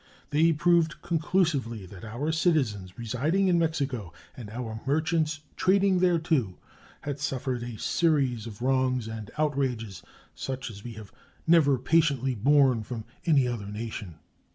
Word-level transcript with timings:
They 0.31 0.51
proved 0.51 0.99
conclusively 1.03 1.85
that 1.85 2.03
our 2.03 2.31
citizens 2.31 2.97
residing 2.97 3.49
in 3.49 3.59
Mexico 3.59 4.11
and 4.35 4.49
our 4.49 4.81
merchants 4.87 5.41
trading 5.55 5.99
thereto 5.99 6.57
had 7.01 7.19
suffered 7.19 7.61
a 7.61 7.77
series 7.77 8.47
of 8.47 8.63
wrongs 8.63 9.07
and 9.07 9.29
outrages 9.37 10.01
such 10.33 10.71
as 10.71 10.83
we 10.83 10.93
have 10.93 11.11
never 11.45 11.77
patiently 11.77 12.33
borne 12.33 12.81
from 12.81 13.05
any 13.27 13.47
other 13.47 13.67
nation. 13.67 14.15